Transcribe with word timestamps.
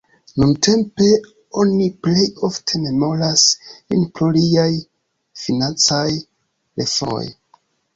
Nuntempe 0.43 1.09
oni 1.63 1.89
plej 2.07 2.25
ofte 2.49 2.81
memoras 2.87 3.45
lin 3.69 4.09
pro 4.17 4.33
liaj 4.41 4.69
financaj 5.47 6.07
reformoj. 6.19 7.27